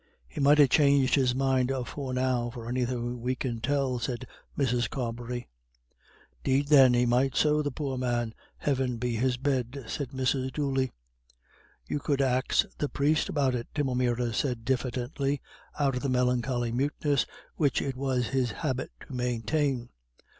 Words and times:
"He 0.27 0.41
might 0.41 0.57
ha' 0.57 0.67
changed 0.67 1.13
his 1.13 1.35
mind 1.35 1.69
afore 1.69 2.11
now, 2.11 2.49
for 2.49 2.67
anythin' 2.67 3.21
we 3.21 3.35
can 3.35 3.61
tell," 3.61 3.99
said 3.99 4.25
Mrs. 4.57 4.89
Carbery. 4.89 5.47
"'Deed, 6.43 6.69
then, 6.69 6.95
he 6.95 7.05
might 7.05 7.35
so, 7.35 7.61
the 7.61 7.69
poor 7.69 7.99
man, 7.99 8.33
Heaven 8.57 8.97
be 8.97 9.15
his 9.17 9.37
bed," 9.37 9.85
said 9.87 10.09
Mrs. 10.09 10.53
Dooley. 10.53 10.91
"You 11.85 11.99
could 11.99 12.19
ax 12.19 12.65
the 12.79 12.89
priest 12.89 13.29
about 13.29 13.53
it," 13.53 13.67
Tim 13.75 13.89
O'Meara 13.89 14.33
said 14.33 14.65
diffidently, 14.65 15.39
out 15.79 15.95
of 15.95 16.01
the 16.01 16.09
melancholy 16.09 16.71
muteness 16.71 17.27
which 17.55 17.79
it 17.79 17.95
was 17.95 18.29
his 18.29 18.49
habit 18.49 18.89
to 19.01 19.13
maintain. 19.13 19.89